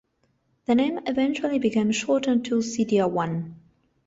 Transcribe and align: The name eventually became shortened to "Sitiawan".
The 0.65 0.73
name 0.73 1.01
eventually 1.05 1.59
became 1.59 1.91
shortened 1.91 2.43
to 2.45 2.55
"Sitiawan". 2.61 3.53